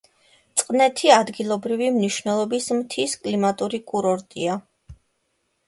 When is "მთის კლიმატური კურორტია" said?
2.79-4.59